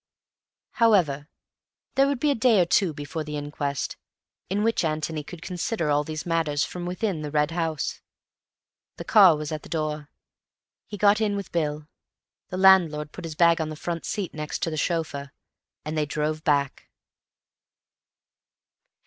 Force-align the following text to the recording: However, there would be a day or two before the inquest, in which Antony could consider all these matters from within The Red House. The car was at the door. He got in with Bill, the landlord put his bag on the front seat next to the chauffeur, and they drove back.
However, 0.71 1.29
there 1.93 2.07
would 2.07 2.19
be 2.19 2.31
a 2.31 2.33
day 2.33 2.59
or 2.59 2.65
two 2.65 2.91
before 2.91 3.23
the 3.23 3.37
inquest, 3.37 3.97
in 4.49 4.63
which 4.63 4.83
Antony 4.83 5.23
could 5.23 5.43
consider 5.43 5.91
all 5.91 6.03
these 6.03 6.25
matters 6.25 6.63
from 6.65 6.87
within 6.87 7.21
The 7.21 7.29
Red 7.29 7.51
House. 7.51 8.01
The 8.97 9.03
car 9.03 9.37
was 9.37 9.51
at 9.51 9.61
the 9.61 9.69
door. 9.69 10.09
He 10.87 10.97
got 10.97 11.21
in 11.21 11.35
with 11.35 11.51
Bill, 11.51 11.87
the 12.49 12.57
landlord 12.57 13.11
put 13.11 13.25
his 13.25 13.35
bag 13.35 13.61
on 13.61 13.69
the 13.69 13.75
front 13.75 14.03
seat 14.05 14.33
next 14.33 14.63
to 14.63 14.71
the 14.71 14.75
chauffeur, 14.77 15.31
and 15.85 15.95
they 15.95 16.07
drove 16.07 16.43
back. 16.43 16.89